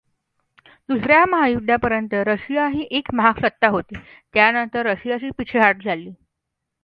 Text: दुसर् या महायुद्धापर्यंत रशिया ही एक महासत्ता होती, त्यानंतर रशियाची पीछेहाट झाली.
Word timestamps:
दुसर् 0.89 1.11
या 1.11 1.25
महायुद्धापर्यंत 1.25 2.13
रशिया 2.27 2.65
ही 2.67 2.87
एक 2.91 3.13
महासत्ता 3.13 3.67
होती, 3.67 3.95
त्यानंतर 4.33 4.85
रशियाची 4.85 5.29
पीछेहाट 5.37 5.83
झाली. 5.83 6.09